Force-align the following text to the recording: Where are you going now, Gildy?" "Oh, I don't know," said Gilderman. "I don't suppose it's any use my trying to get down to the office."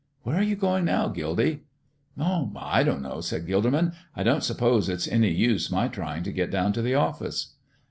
Where 0.23 0.35
are 0.35 0.41
you 0.41 0.55
going 0.55 0.85
now, 0.85 1.09
Gildy?" 1.09 1.61
"Oh, 2.17 2.51
I 2.57 2.81
don't 2.81 3.03
know," 3.03 3.21
said 3.21 3.45
Gilderman. 3.45 3.93
"I 4.15 4.23
don't 4.23 4.43
suppose 4.43 4.89
it's 4.89 5.07
any 5.07 5.29
use 5.29 5.69
my 5.69 5.89
trying 5.89 6.23
to 6.23 6.31
get 6.31 6.49
down 6.49 6.73
to 6.73 6.81
the 6.81 6.95
office." 6.95 7.53